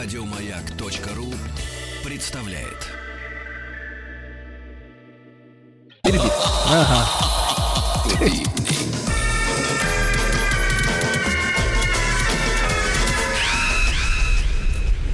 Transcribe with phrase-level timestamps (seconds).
[0.00, 1.34] Радиомаяк.ру
[2.08, 2.86] представляет.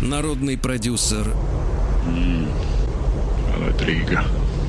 [0.03, 1.35] Народный продюсер
[3.59, 4.23] Родриго.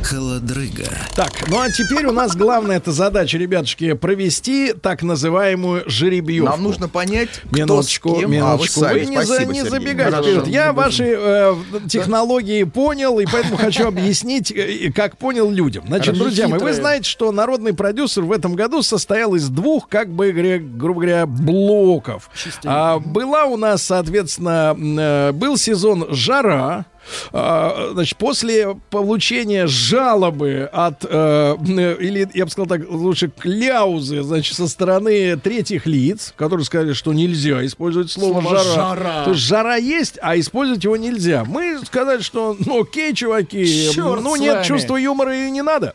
[0.06, 0.86] Холодрыга.
[1.16, 6.50] Так, ну а теперь у нас главная эта задача, ребятушки, провести так называемую жеребьевку.
[6.52, 8.32] Нам нужно понять, кто Минуточку, с кем.
[8.32, 8.82] минуточку.
[8.82, 9.00] А, вы, сами.
[9.00, 9.70] Вы не, за- Спасибо, не Сергей.
[9.72, 10.48] забегайте вперед.
[10.48, 11.56] Я ваши э,
[11.90, 15.86] технологии понял, и поэтому хочу объяснить, э, как понял людям.
[15.88, 16.24] Значит, Хорошо.
[16.24, 20.32] друзья мои, вы знаете, что народный продюсер в этом году состоял из двух, как бы,
[20.32, 22.30] грубо говоря, блоков.
[22.64, 26.86] А, была у нас, соответственно, э, был сезон «Жара»,
[27.32, 31.56] Значит, после получения жалобы от, э,
[32.00, 37.14] или, я бы сказал так, лучше кляузы, значит, со стороны третьих лиц, которые сказали, что
[37.14, 38.74] нельзя использовать слово, Слово жара.
[38.76, 39.24] «жара».
[39.26, 41.44] То есть жара есть, а использовать его нельзя.
[41.46, 45.94] Мы сказали, что, ну, окей, чуваки, Чёрт ну, нет чувства юмора и не надо.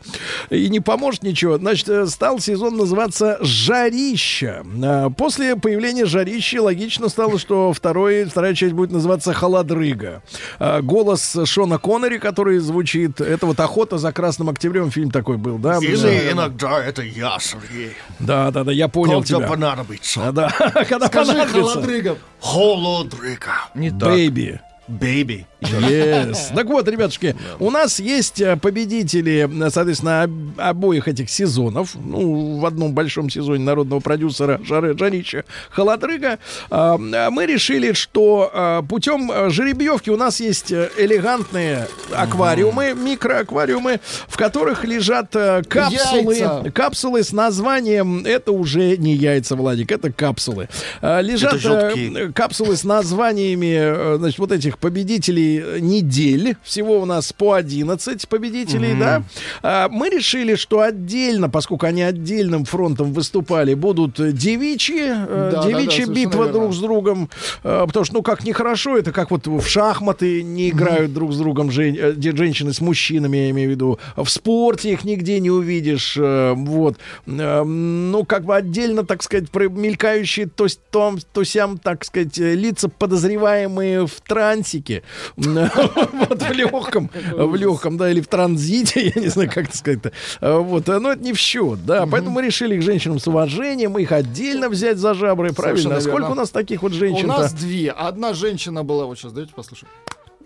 [0.49, 1.57] И не поможет ничего.
[1.57, 4.63] Значит, э, стал сезон называться «Жарища».
[4.83, 10.23] А, После появления «Жарища» логично стало, что второй, вторая часть будет называться «Холодрыга».
[10.59, 13.21] А, Голос Шона Коннери, который звучит...
[13.21, 15.79] Это вот «Охота за Красным Октябрем» фильм такой был, да?
[15.79, 17.93] Или иногда это я, Сергей.
[18.19, 19.47] Да, да, да, я понял Когда тебя.
[19.47, 20.27] понадобится.
[20.27, 20.49] А, Да,
[20.87, 21.61] когда Скажи, понадобится.
[21.73, 22.17] холодрыгов.
[22.39, 23.51] Холодрыга.
[23.73, 24.59] Не Baby.
[24.87, 25.47] Baby.
[25.61, 26.53] Yes.
[26.55, 31.91] Так вот, ребятушки, у нас есть э, победители, э, соответственно, об- обоих этих сезонов.
[31.95, 36.39] Ну, в одном большом сезоне народного продюсера Жары Жарича Холодрыга.
[36.71, 42.93] А, а Мы решили, что а, путем э, жеребьевки у нас есть э, элегантные аквариумы,
[42.95, 46.71] микроаквариумы, в которых лежат э, капсулы, Яйца.
[46.73, 50.69] капсулы с названием, это уже не яйца, Владик, это капсулы.
[51.01, 56.55] Лежат э, капсулы с названиями, э, значит, вот этих победителей э, недель.
[56.63, 59.23] Всего у нас по 11 победителей, да.
[59.63, 65.67] А, Мы решили, что отдельно, поскольку они отдельным фронтом выступали, будут девичьи, э, Да, да,
[65.67, 66.73] девичья да, битва совершенно друг верно.
[66.75, 67.29] с другом.
[67.63, 71.37] Э, Потому что, ну, как нехорошо, это как вот в шахматы не играют друг с
[71.37, 73.99] другом жен- э, женщины с мужчинами, я имею в виду.
[74.15, 76.17] В спорте их нигде не увидишь.
[76.17, 76.97] Вот.
[77.25, 82.89] Ну, как бы отдельно, так сказать, про- мелькающие то, то, то сям, так сказать, лица
[82.89, 85.03] подозреваемые в трансике.
[86.11, 90.11] Вот в легком, в легком, да, или в транзите, я не знаю, как это сказать-то.
[90.39, 92.05] Э, Вот, э, но это не в счет, да.
[92.05, 95.95] Поэтому мы решили к женщинам с уважением, их отдельно взять за жабры, правильно?
[95.97, 97.27] А Сколько у нас таких вот У женщин-то?
[97.27, 97.91] нас две.
[97.91, 99.91] Одна женщина была, вот сейчас, дайте послушаем.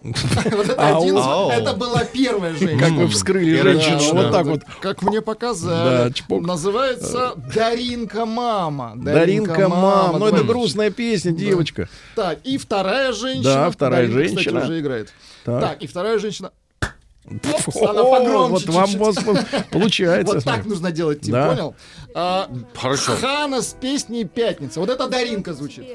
[0.06, 2.80] Вот это один, это была первая женщина.
[2.80, 4.62] Как вы вскрыли женщину, вот так вот.
[4.82, 6.14] Как мне Да, показали.
[6.30, 8.94] Называется Даринка мама.
[8.96, 11.90] Даринка, мам, ну это грустная песня, девочка.
[12.16, 13.44] Так, и вторая женщина.
[13.44, 14.64] Да, вторая женщина.
[14.64, 15.14] уже играет.
[15.44, 15.82] Так.
[15.82, 16.52] И вторая женщина.
[17.28, 19.16] О, она погромче вот вам
[19.72, 20.36] получается.
[20.36, 21.50] Вот так нужно делать, Да.
[21.50, 21.76] понял?
[22.14, 23.16] А, Хорошо.
[23.20, 24.80] Хана с песней «Пятница».
[24.80, 25.86] Вот это Даринка звучит.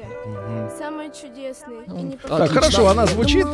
[0.77, 1.85] Самый чудесный.
[1.87, 3.45] И не Так, хорошо, она звучит.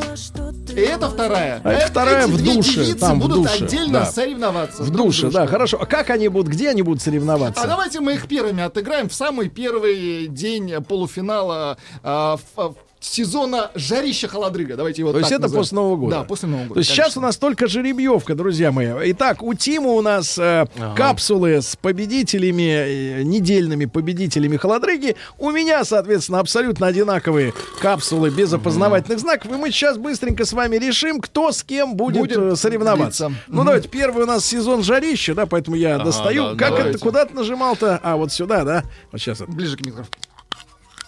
[0.69, 1.61] И это вторая.
[1.63, 4.05] А это Э, вторая эти в две душе, девицы там, в будут душе, отдельно да.
[4.05, 4.83] соревноваться.
[4.83, 5.77] В душе, да, хорошо.
[5.81, 7.67] А как они будут, где они будут А соревноваться?
[7.67, 14.27] давайте мы их первыми отыграем в самый первый день полуфинала а, в- в- сезона «Жарища
[14.27, 14.75] холодрыга».
[14.75, 15.61] Давайте его То есть так это назовем.
[15.61, 16.15] после Нового года?
[16.17, 16.73] Да, после Нового года.
[16.75, 17.21] То есть сейчас конечно.
[17.21, 18.87] у нас только жеребьевка, друзья мои.
[19.11, 20.65] Итак, у Тима у нас э,
[20.95, 25.15] капсулы с победителями, э, недельными победителями холодрыги.
[25.37, 29.51] У меня, соответственно, абсолютно одинаковые капсулы без опознавательных знаков.
[29.51, 33.27] И мы сейчас быстренько с вами решим, кто с кем будет, Будет э, соревноваться.
[33.27, 33.43] длиться.
[33.47, 36.43] Ну, давайте, первый у нас сезон жарища, да, поэтому я достаю.
[36.43, 36.89] да, как давайте.
[36.89, 37.99] это, куда ты нажимал-то?
[38.01, 38.83] А, вот сюда, да?
[39.11, 39.41] Вот сейчас.
[39.41, 39.51] это.
[39.51, 40.09] Ближе к микрофону.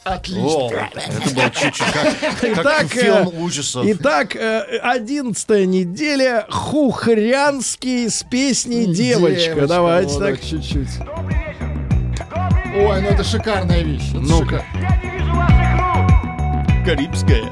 [0.09, 0.47] Отлично.
[0.47, 3.85] О, это был чуть-чуть как, как Итак, фильм э, ужасов.
[3.85, 4.35] Итак,
[4.81, 6.47] одиннадцатая неделя.
[6.49, 9.67] Хухрянский с песней «Девочка».
[9.67, 10.41] Давайте вот так.
[10.41, 10.89] чуть-чуть.
[12.75, 14.09] Ой, ну это шикарная вещь.
[14.13, 14.65] Ну-ка.
[16.85, 17.43] Карибская.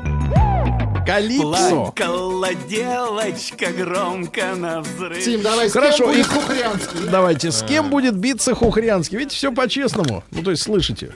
[1.06, 1.92] Калипсо.
[1.94, 5.24] Плакала девочка громко на взрыв.
[5.24, 7.00] Тим, давай, с Хорошо, кем будет и- Хухрянский?
[7.10, 9.18] Давайте, с кем будет биться Хухрянский?
[9.18, 10.24] Видите, все по-честному.
[10.32, 11.14] Ну, то есть, слышите?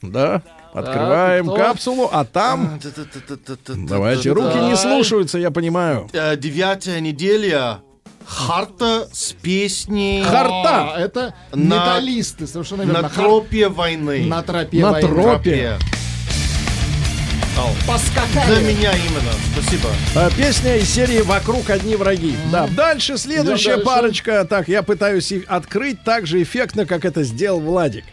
[0.00, 0.42] Да.
[0.72, 1.56] Открываем кто?
[1.56, 2.80] капсулу, а там...
[3.68, 6.08] Давайте, руки не слушаются, я понимаю.
[6.12, 7.80] Э, Девятая неделя.
[8.24, 10.94] Харта с песней Харта.
[10.94, 13.02] А, это На- металлисты, совершенно верно.
[13.02, 14.24] на Хар- тропе войны.
[14.26, 15.08] На тропе На войны.
[15.08, 15.78] тропе.
[17.56, 18.54] За Поскакали.
[18.54, 19.32] За меня именно.
[19.52, 19.88] Спасибо.
[20.16, 22.34] А, Песня из серии «Вокруг одни враги».
[22.50, 23.84] Да, дальше следующая дальше.
[23.84, 24.44] парочка.
[24.48, 28.04] Так, я пытаюсь открыть так же эффектно, как это сделал Владик.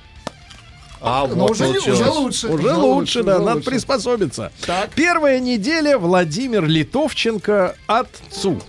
[1.01, 1.99] А, Но вот уже, получилось.
[2.01, 2.47] уже лучше.
[2.47, 3.69] Уже лучше, да, уже надо лучше.
[3.69, 4.51] приспособиться.
[4.65, 4.89] Так.
[4.95, 8.59] Первая неделя Владимир Литовченко отцу.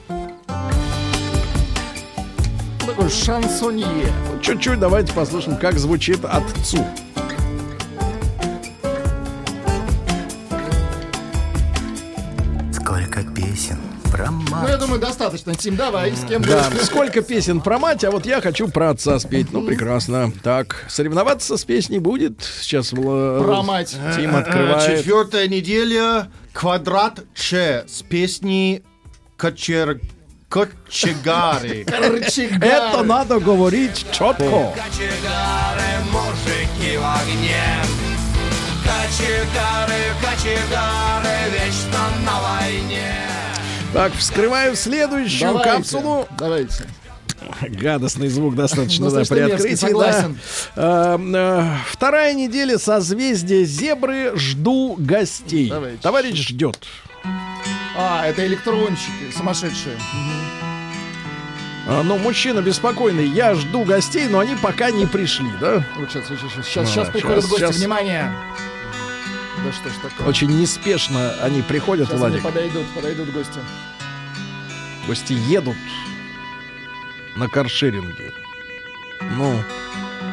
[2.86, 3.86] Такой шансонье.
[4.42, 6.86] Чуть-чуть давайте послушаем, как звучит отцу.
[14.50, 15.54] Про Ну, мать я думаю, достаточно.
[15.54, 19.18] Тим, давай, с кем Да, сколько песен про мать, а вот я хочу про отца
[19.18, 19.52] спеть.
[19.52, 20.32] Ну, прекрасно.
[20.42, 22.42] Так, соревноваться с песней будет.
[22.60, 23.96] Сейчас Про мать.
[24.16, 24.98] Тим Э, открывает.
[24.98, 26.28] Четвертая неделя.
[26.52, 28.82] Квадрат Ч с песней
[29.36, 30.00] Кочер...
[30.48, 31.86] Кочегары.
[31.86, 32.66] Рычагары.
[32.66, 34.74] Это надо говорить четко.
[34.74, 37.62] Кочегары, мужики в огне
[38.82, 43.29] Кочегары, кочегары, вечно на войне
[43.92, 46.28] Так, вскрываю следующую Давайте, капсулу.
[46.38, 46.84] Давайте.
[47.62, 49.98] Гадостный звук достаточно, да, Достаточно при открытии.
[49.98, 50.30] Да.
[50.76, 54.32] Э, э, Вторая неделя созвездия зебры.
[54.36, 55.70] Жду гостей.
[55.70, 55.98] Давайте.
[56.02, 56.78] Товарищ ждет.
[57.96, 59.96] А, это электронщики, сумасшедшие.
[61.88, 63.26] А, Ну, мужчина беспокойный.
[63.26, 65.84] Я жду гостей, но они пока не пришли, да?
[65.98, 67.76] Вот сейчас, сейчас, сейчас, сейчас, А, сейчас приходят щас, гости, щас.
[67.76, 68.32] внимание.
[69.64, 70.26] Да что ж такое?
[70.26, 72.42] Очень неспешно они приходят, Сейчас они Владик.
[72.42, 73.58] подойдут, подойдут гости.
[75.06, 75.76] Гости едут
[77.36, 78.32] на каршеринге.
[79.36, 79.54] Ну,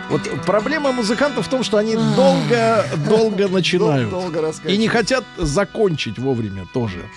[0.09, 4.09] вот проблема музыкантов в том, что они долго-долго начинают.
[4.09, 7.09] Дол- Долго И не хотят закончить вовремя тоже.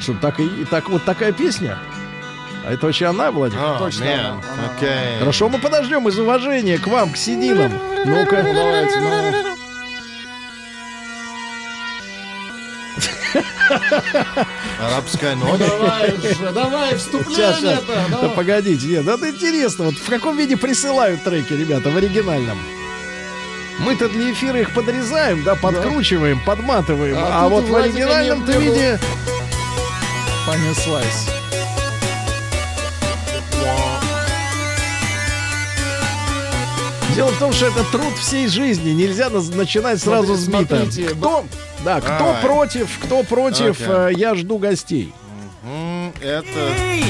[0.00, 1.78] Что так и и так вот такая песня?
[2.64, 3.58] А это вообще она, Владик?
[3.58, 4.40] А, Точно man, она,
[4.76, 5.18] окей.
[5.18, 7.72] Хорошо, мы подождем из уважения к вам, к сединам.
[8.04, 8.42] Ну-ка.
[8.42, 9.49] Ну, давайте, ну.
[14.80, 15.58] Арабская ночь.
[15.58, 16.12] давай
[16.52, 17.78] давай, вступление
[18.10, 19.86] Да погодите, нет, это интересно.
[19.86, 22.58] Вот в каком виде присылают треки, ребята, в оригинальном?
[23.78, 27.16] Мы-то для эфира их подрезаем, да, подкручиваем, подматываем.
[27.16, 28.98] А А, вот в оригинальном-то виде...
[30.46, 31.39] Понеслась.
[37.14, 38.90] Дело в том, что это труд всей жизни.
[38.92, 40.86] Нельзя начинать сразу с бита.
[41.16, 41.44] Кто,
[41.84, 42.42] да, кто Давай.
[42.42, 43.86] против, кто против, Окей.
[43.88, 45.12] э, я жду гостей.
[46.22, 46.46] Это...
[46.80, 47.04] Эй,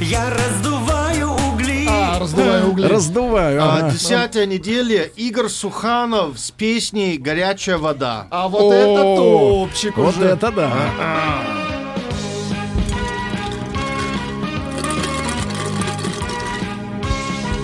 [0.00, 2.86] я раздуваю угли А, раздуваю угли.
[2.86, 3.62] Раздуваю.
[3.62, 3.90] а, ага.
[3.92, 5.02] Десятая неделя.
[5.16, 8.26] Игорь Суханов с песней «Горячая вода».
[8.30, 10.26] А вот это О, топчик Вот уже.
[10.26, 10.72] это да.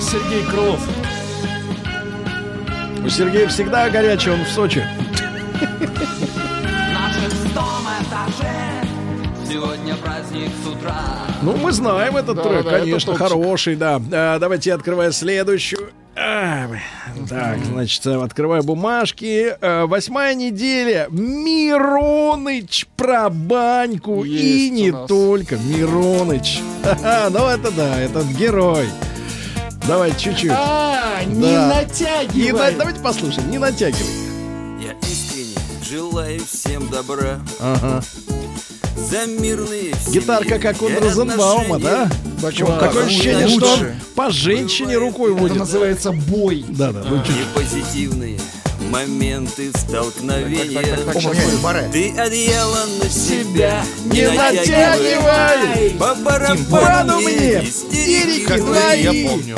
[0.01, 0.81] Сергей Крылов.
[3.05, 4.85] У Сергея всегда горячий, он в Сочи.
[5.61, 8.83] На шестом этаже
[9.49, 11.03] Сегодня праздник с утра
[11.43, 13.29] Ну, мы знаем этот Да, трек, да, это конечно, топчик.
[13.29, 14.01] хороший, да.
[14.13, 15.91] А, давайте я открываю следующую.
[16.15, 16.69] А,
[17.29, 19.57] так, значит, открываю бумажки.
[19.61, 21.07] Э, Восьмая неделя.
[21.11, 24.23] Мироныч про баньку.
[24.25, 25.09] И Есть не у нас.
[25.09, 25.57] только.
[25.57, 26.61] Мироныч.
[26.85, 28.87] Ха-ха, ну, это да, этот герой.
[29.87, 30.51] Давайте чуть-чуть.
[30.55, 31.49] А, не Да.
[31.49, 32.73] Не натягивай.
[32.73, 34.13] на- давайте послушаем, не натягивай.
[34.81, 35.57] Я искренне
[35.89, 38.03] желаю всем добра Ага.
[38.97, 42.09] За мирные Гитарка как у Розенбаума, да?
[42.41, 42.55] класс.
[42.81, 44.01] такое ощущение, что он Лучше.
[44.15, 45.57] по женщине рукой Это водит.
[45.59, 46.65] называется бой.
[46.69, 47.37] Да, да, ну чуть.
[47.37, 48.41] И позитивные
[48.93, 50.83] моменты столкновения.
[51.91, 55.91] Ты одеяло на себя Не натягивай!
[55.99, 57.65] По барабану мне!
[57.65, 59.03] Истерики твои!
[59.03, 59.57] я помню.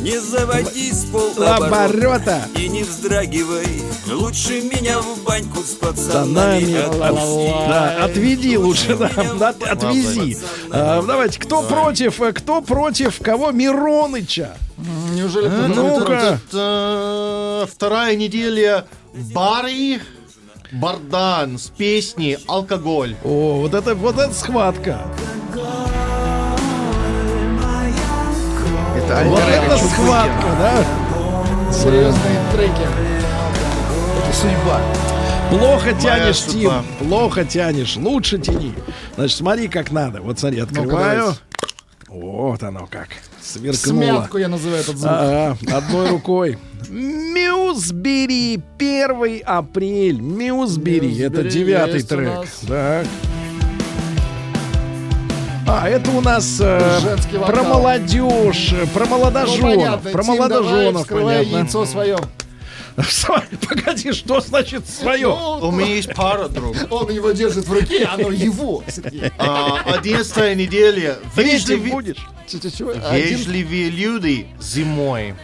[0.00, 2.48] Не заводи с полоборота Оборота!
[2.56, 7.68] И не вздрагивай Лучше меня в баньку с Пацанами пацанами отпусти.
[7.68, 9.10] Да, отведи лучше, да,
[9.48, 10.38] от- отвези.
[10.70, 13.50] А, давайте, кто против, э, кто против кого?
[13.50, 14.56] Мироныча.
[15.12, 16.38] Неужели ты Ну-ка.
[16.48, 18.84] Это вторая неделя.
[19.32, 20.00] Барри
[20.72, 23.14] Бардан с песней «Алкоголь».
[23.22, 25.02] О, вот это, вот это схватка.
[28.96, 30.84] Это Вот это схватка, да?
[31.72, 33.14] серьезные треки?
[34.32, 34.80] судьба.
[35.50, 36.82] Плохо тянешь, судьба.
[36.98, 37.08] Тим.
[37.08, 37.96] Плохо тянешь.
[37.96, 38.74] Лучше тяни.
[39.14, 40.20] Значит, смотри, как надо.
[40.20, 41.34] Вот смотри, открываю.
[42.14, 43.08] Вот оно как.
[43.42, 44.02] Сверкнуло.
[44.02, 45.10] Смятку я называю этот звук.
[45.12, 46.58] Ага, одной рукой.
[46.88, 50.20] Мюзбери, 1 апрель.
[50.20, 52.46] Мюзбери, это девятый трек.
[52.68, 53.06] Так.
[55.66, 57.16] А, это у нас э,
[57.46, 59.60] про молодежь, э, про Ну, молодоженов.
[59.74, 60.10] понятно.
[60.10, 61.56] про Тим, давай, молодоженов, вскрывай понятно.
[61.56, 62.18] яйцо свое.
[62.96, 65.28] Погоди, что значит свое?
[65.28, 66.76] Ну, у меня есть пара друг.
[66.90, 68.84] Он его держит в руке, оно его,
[69.38, 71.18] а, Одиннадцатая неделя.
[71.36, 72.26] Если будешь.
[73.12, 75.34] Если люди зимой.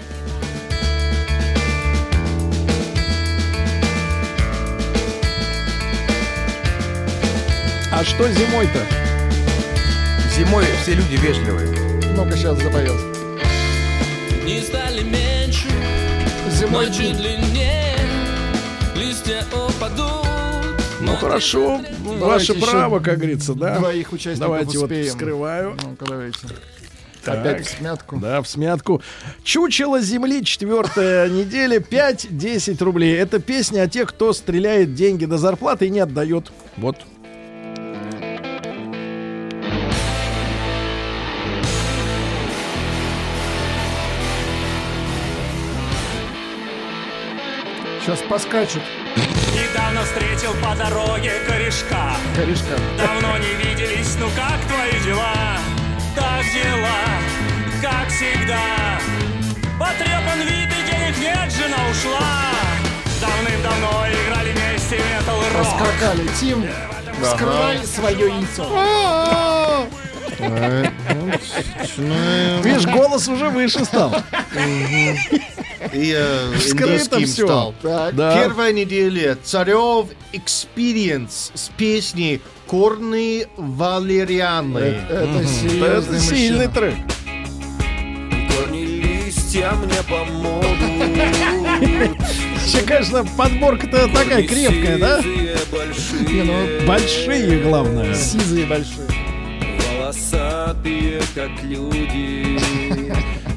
[7.92, 8.86] А что зимой-то?
[10.36, 11.76] Зимой все люди вежливые.
[12.12, 12.92] Много сейчас запоет.
[14.44, 15.29] Не стали меня
[16.60, 17.96] Зимой ночи длиннее,
[18.94, 20.26] листья упадут.
[21.00, 23.78] Ну хорошо, Давайте ваше право, как говорится, да.
[23.78, 25.08] Двоих участников Давайте вот успеем.
[25.08, 25.78] вскрываю.
[25.82, 26.38] Ну-ка, давайте.
[27.24, 27.38] Так.
[27.38, 28.16] Опять в смятку.
[28.18, 29.00] Да, в смятку.
[29.42, 33.16] Чучело земли, четвертая неделя, 5-10 рублей.
[33.16, 36.52] Это песня о тех, кто стреляет деньги до зарплаты и не отдает.
[36.76, 36.96] Вот.
[48.00, 48.82] Сейчас поскачут.
[49.52, 52.78] Недавно встретил по дороге корешка Корешка.
[52.96, 55.58] Давно не виделись, ну как твои дела?
[56.14, 57.00] Так дела,
[57.82, 58.98] как всегда
[59.78, 62.50] Потрепан вид и денег нет, жена ушла
[63.20, 66.28] Давным-давно играли вместе метал рок Поскакали.
[66.40, 66.66] Тим,
[67.22, 69.86] вскрывай свое яйцо.
[72.62, 74.14] Видишь, голос уже выше стал.
[75.92, 77.46] И э, Вскрыто индийским всё.
[77.46, 77.74] стал.
[77.82, 78.14] Так.
[78.14, 78.34] Да.
[78.42, 84.78] Первая неделя Царев Experience с песней Корны Валерианы.
[84.78, 86.92] Это Это серьезный сильный мужчина.
[86.92, 86.94] трек.
[88.56, 90.78] Корни листья мне помогут.
[92.60, 95.20] Вообще, конечно, подборка-то такая крепкая, да?
[95.22, 98.14] Не, ну, Большие, главное.
[98.14, 99.06] сизые большие.
[100.10, 102.58] Волосатые, как люди.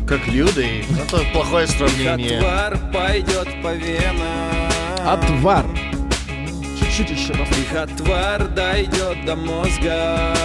[0.08, 0.86] Как люди.
[1.02, 2.38] Это плохое сравнение.
[2.38, 4.70] Отвар пойдет по венам.
[5.08, 5.66] Отвар.
[6.78, 7.58] Чуть-чуть еще поставь.
[7.58, 10.36] Их отвар дойдет до мозга.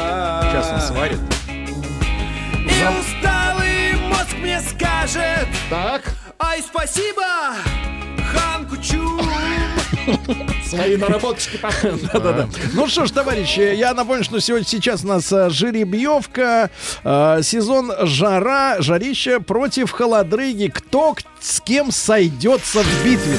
[0.44, 1.18] Сейчас он сварит.
[1.48, 6.02] И усталый мозг мне скажет, Так,
[6.38, 7.24] ай, спасибо.
[10.68, 11.92] Свои наработочки пошли.
[12.12, 12.48] Да-да-да.
[12.74, 16.70] Ну что ж, товарищи, я напомню, что сегодня сейчас у нас а, жеребьевка,
[17.04, 20.68] а, сезон жара, жарища против холодрыги.
[20.68, 23.38] Кто к- с кем сойдется в битве?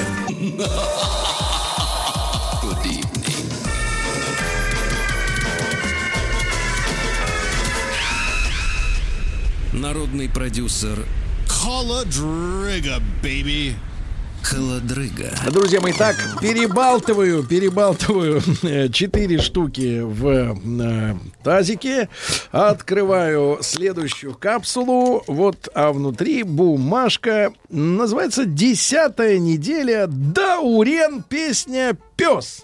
[9.73, 11.05] Народный продюсер
[11.47, 13.73] Холодрыга, baby.
[14.43, 15.31] Холодрыга.
[15.51, 22.09] Друзья мои, так, перебалтываю, перебалтываю э, четыре штуки в э, тазике.
[22.51, 25.23] Открываю следующую капсулу.
[25.27, 27.53] Вот, а внутри бумажка.
[27.69, 30.07] Называется «Десятая неделя.
[30.07, 31.23] Даурен.
[31.27, 32.63] Песня «Пес».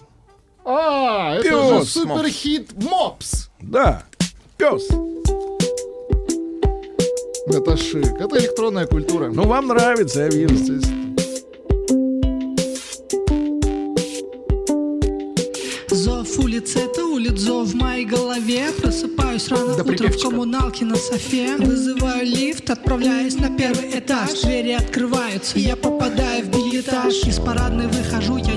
[0.64, 3.50] А, это же суперхит Мопс.
[3.60, 4.02] Да,
[4.56, 4.88] пес.
[7.46, 8.20] Это шик.
[8.20, 9.28] Это электронная культура.
[9.28, 11.05] Ну, вам нравится, я вижу.
[16.38, 18.66] Улиц это улиц, зов в моей голове.
[18.80, 21.56] Просыпаюсь рано Да утром в коммуналке на софе.
[21.56, 24.42] Вызываю лифт, отправляюсь на первый этаж.
[24.42, 28.55] Двери открываются, я попадаю в бельетаж Из парадной выхожу, я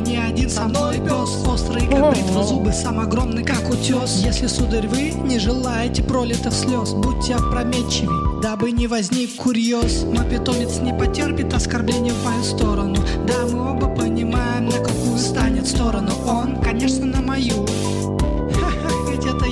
[0.49, 4.21] один, со мной пес Острый как бритва, зубы сам огромный как утес.
[4.23, 10.03] Если, сударь, вы не желаете пролитых слез Будьте опрометчивей, дабы не возник курьез.
[10.03, 12.97] Мой питомец не потерпит оскорбления в мою сторону.
[13.27, 16.11] Да, мы оба понимаем, на какую станет сторону.
[16.25, 17.65] Он, конечно, на мою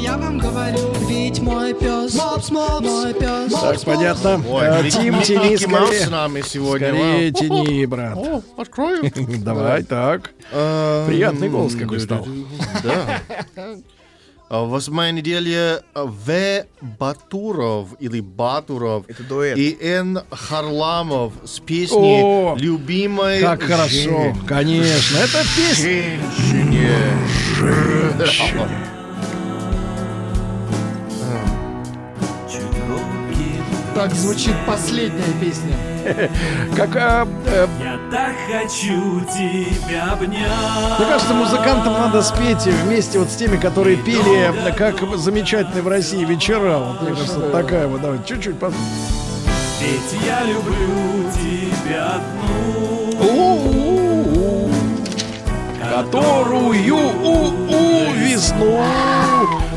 [0.08, 4.42] я вам говорю Ведь мой пес Мопс, мопс Мой пес Так, понятно.
[4.50, 6.10] Ой, Тим, тяни Маус с скорее.
[6.10, 6.88] нами сегодня.
[6.88, 8.18] Скорее тяни, брат.
[8.18, 9.04] О, открою.
[9.40, 10.32] Давай, так.
[10.50, 12.26] Приятный голос какой стал.
[12.84, 13.20] Да.
[14.50, 16.64] А, Восьмая неделя а, В.
[16.98, 19.58] Батуров или Батуров Это дуэт.
[19.58, 20.22] и Н.
[20.32, 23.90] Харламов с песней О, «Любимой Как хорошо.
[23.90, 26.20] жен- Конечно, это песня.
[26.40, 26.98] женщине».
[33.98, 35.76] Так звучит последняя песня.
[36.76, 43.32] Как, а, э, Я так хочу тебя обнять мне кажется, музыкантам надо спеть вместе вот
[43.32, 46.78] с теми, которые пели, как замечательные в России вечера.
[46.78, 48.02] Вот, мне кажется, вот такая вот.
[48.02, 48.56] Давай, чуть-чуть.
[48.58, 48.74] пос-
[49.82, 53.58] Ведь я люблю тебя одну
[55.82, 58.80] Которую у весну.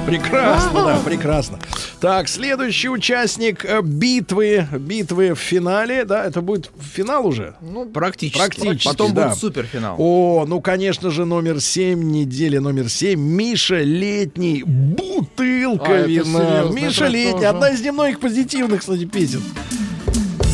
[0.07, 1.59] Прекрасно, да, прекрасно.
[2.01, 7.55] Так, следующий участник э, битвы, битвы в финале, да, это будет финал уже?
[7.93, 8.39] Практически.
[8.39, 9.29] Практически, Потом да.
[9.29, 9.97] будет суперфинал.
[9.99, 13.21] О, ну, конечно же, номер 7, неделя номер 7.
[13.21, 16.63] Миша Летний, бутылка А, вина.
[16.73, 17.47] Миша Летний, тоже.
[17.47, 19.43] одна из немногих позитивных, кстати, песен.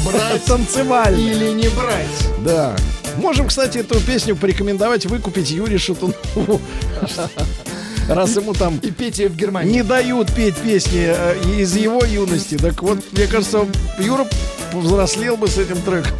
[0.04, 1.20] Брать Танцевальная.
[1.20, 2.44] или не брать.
[2.44, 2.74] Да.
[3.18, 6.60] Можем, кстати, эту песню порекомендовать выкупить Юрию Шатунову.
[8.08, 9.72] Раз ему там И Петя в Германии.
[9.72, 13.66] не дают петь песни э, из его юности, так вот, мне кажется,
[13.98, 14.26] Юра
[14.72, 16.12] повзрослел бы с этим треком.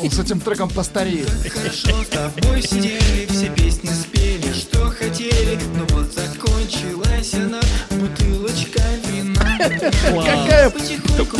[0.00, 1.28] Он с этим треком постареет.
[1.52, 9.58] Хорошо с тобой сидели, все песни спели, что хотели, но вот закончилась она, бутылочка вина.
[9.58, 10.72] Какая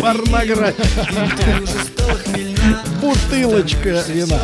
[0.00, 0.74] порнография.
[1.36, 2.82] ты уже стала хмельна.
[3.00, 4.40] Бутылочка вина.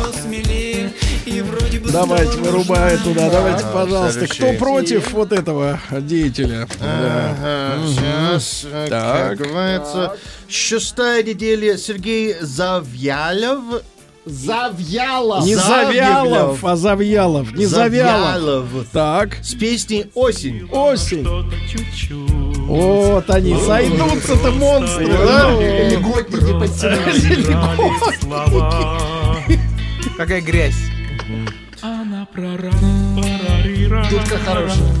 [1.91, 4.27] Давайте, вырубай туда, давайте, пожалуйста.
[4.27, 6.67] Кто против вот этого деятеля?
[7.87, 9.37] Сейчас, э, Так.
[9.37, 13.81] как говорится, шестая неделя Сергей Завьялов.
[14.25, 15.45] Завьялов.
[15.45, 17.53] Не Завьялов, а Завьялов.
[17.53, 18.33] Не Завьялов.
[18.33, 18.87] Завьялов.
[18.91, 20.67] Так, С песней «Осень».
[20.71, 21.23] осень.
[22.65, 25.51] Вот они, сойдутся-то монстры, да?
[25.51, 27.45] Льготники подтянулись.
[30.17, 30.75] Какая грязь.
[34.09, 34.93] Дудка хорошая.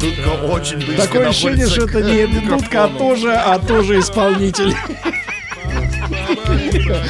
[0.00, 4.74] Дудка очень близко Такое ощущение, что это не дудка, а тоже, а тоже исполнитель.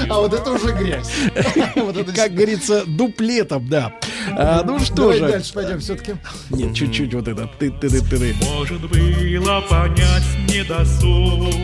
[0.08, 1.10] А вот это уже грязь.
[1.76, 3.92] Вот это Как говорится, дуплетом, да.
[4.36, 5.28] А, ну что Давай же.
[5.28, 6.14] дальше пойдем все-таки.
[6.50, 7.48] Нет, чуть-чуть вот это.
[7.58, 8.34] Ты, ты, ты, ты.
[8.44, 11.54] Может было понять недосуг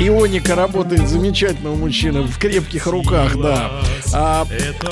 [0.00, 3.70] Ионика работает замечательно у мужчины в крепких руках, да.
[4.14, 4.46] А,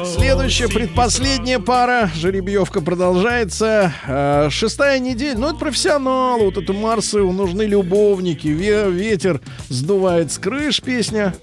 [0.04, 2.10] следующая, предпоследняя пара.
[2.14, 3.92] Жеребьевка продолжается.
[4.06, 5.38] А, шестая неделя.
[5.38, 6.44] Ну, это профессионалы.
[6.46, 8.48] Вот это Марсы, нужны любовники.
[8.48, 11.34] Ве- ветер сдувает с крыш песня.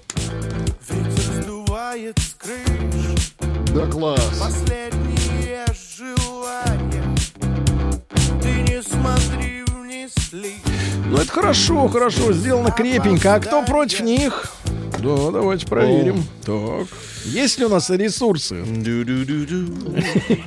[1.42, 3.32] Сдувает с крыш
[3.74, 4.20] Да класс.
[4.40, 5.05] Последние
[11.06, 12.32] Ну, это хорошо, хорошо.
[12.32, 13.34] Сделано крепенько.
[13.34, 14.52] А кто против них?
[14.98, 16.24] Да, давайте проверим.
[16.44, 16.86] Так.
[17.24, 18.64] Есть ли у нас ресурсы?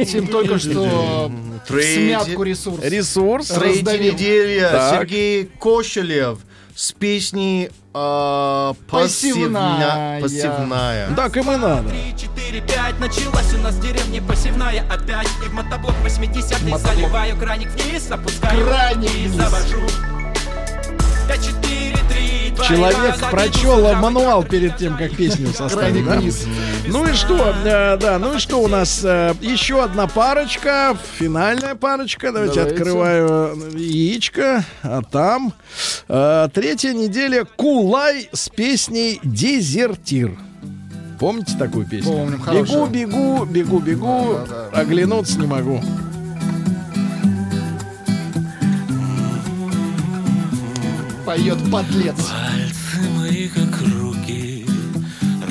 [0.06, 1.32] Тим только что
[1.68, 2.84] смятку ресурс.
[2.84, 3.52] Ресурс.
[3.52, 4.14] Раздавил.
[4.14, 4.92] неделя.
[4.92, 6.40] Сергей Кошелев
[6.76, 10.20] с песней э, Пассивная.
[10.22, 11.16] «Пассивна- «Пассивная».
[11.16, 11.90] Так им и надо.
[11.90, 18.10] 4-5 Началась у нас в деревне посевная опять И в мотоблок 80 заливаю краник вниз
[18.12, 19.82] Опускаю Краник и завожу
[21.28, 21.59] 5, 4, 3, 2,
[22.68, 26.06] Человек прочел мануал перед тем, как песню составить.
[26.06, 26.18] Да?
[26.18, 26.46] вниз.
[26.88, 27.54] Ну и что?
[27.64, 29.02] э, да, ну и что у нас?
[29.04, 32.32] э, еще одна парочка, финальная парочка.
[32.32, 32.76] Давайте, Давайте.
[32.76, 34.64] открываю э, яичко.
[34.84, 35.54] А там
[36.08, 40.38] третья неделя Кулай с песней Дезертир.
[41.20, 42.14] Помните такую песню?
[42.14, 44.40] Помним, бегу, бегу, бегу, бегу,
[44.72, 45.82] оглянуться не могу.
[51.30, 52.16] Поет подлец.
[52.16, 54.66] Пальцы мои как руки,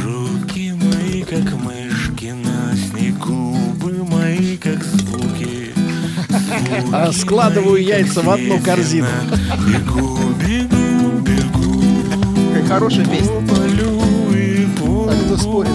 [0.04, 5.72] руки мои как мышки на снегу, губы мои как звуки.
[6.92, 9.06] А складываю яйца в одну корзину.
[9.68, 11.84] Бегу, бегу, бегу,
[12.54, 13.40] Какая хорошая песня.
[13.46, 14.02] полю
[14.34, 15.70] и А кто спорит?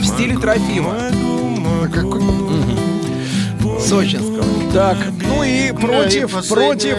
[0.00, 0.94] В стиле Трофима.
[1.00, 2.22] А какой-
[3.80, 4.57] Сочинского.
[4.72, 6.94] Так, ну и против, и последняя.
[6.94, 6.98] против,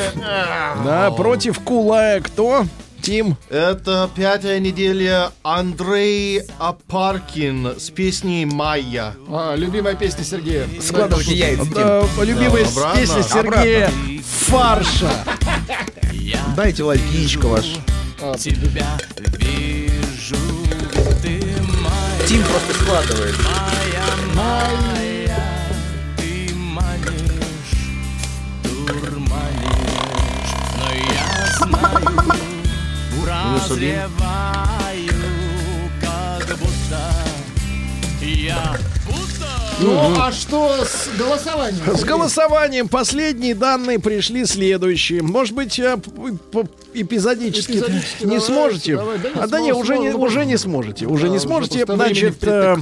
[0.83, 2.65] да, против Кулая кто?
[3.01, 3.37] Тим.
[3.49, 9.15] Это пятая неделя Андрей Апаркин с песней «Майя».
[9.29, 10.67] А, любимая песня Сергея.
[10.81, 11.65] Складывайте яйца.
[11.73, 12.99] Да, любимая Да, обратно.
[12.99, 13.91] песня Сергея
[14.47, 15.11] Фарша.
[16.57, 17.65] Дайте лайк, яичко ваш.
[18.37, 18.85] тебя
[19.17, 20.35] вижу,
[21.23, 21.41] ты
[21.81, 23.35] моя, Тим просто складывает.
[23.37, 24.05] моя,
[24.35, 25.08] ты
[39.07, 39.47] будто
[39.79, 41.97] Ну, а что с голосованием?
[41.97, 45.21] С голосованием последние данные пришли следующие.
[45.21, 45.79] Может быть,
[46.93, 48.95] эпизодически, Эпизодически не давайте, сможете?
[48.95, 49.17] давай.
[49.19, 51.05] Да а, да не, уже не, уже не сможете.
[51.05, 51.85] Уже Да, не сможете.
[51.85, 52.77] Значит, э,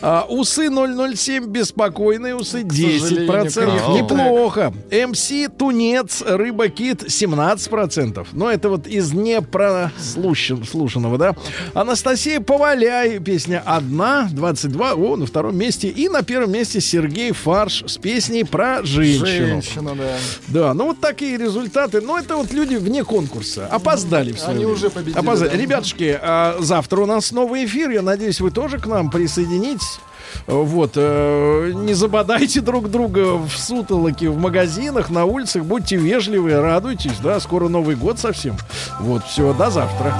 [0.00, 3.50] а, усы 007 беспокойные, усы 10%.
[3.50, 4.72] сожалению, Неплохо.
[4.90, 8.26] МС Тунец, рыба кит 17%.
[8.32, 11.34] Но это вот из непрослушанного, да.
[11.74, 15.88] Анастасия Поваляй, песня одна, 22, о, на втором месте.
[15.88, 19.26] И на первом месте Сергей Фарш с песней про женщину.
[19.26, 20.16] Женщина, да.
[20.48, 22.00] Да, ну вот такие результаты.
[22.00, 23.51] Но это вот люди вне конкурса.
[23.58, 24.72] Опоздали в свое Они время.
[24.74, 25.50] уже победили, Опоздали.
[25.50, 25.56] да.
[25.56, 27.90] Ребятушки, а завтра у нас новый эфир.
[27.90, 29.98] Я надеюсь, вы тоже к нам присоединитесь.
[30.46, 35.64] Вот, э, не забодайте друг друга в сутолоке, в магазинах, на улицах.
[35.64, 38.56] Будьте вежливы, радуйтесь, да, скоро Новый год совсем.
[39.00, 40.14] Вот, все, до завтра.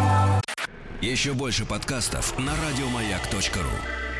[1.00, 4.11] Еще больше подкастов на радиомаяк.ру.